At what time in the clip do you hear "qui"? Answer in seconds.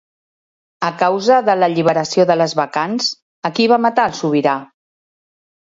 3.61-3.71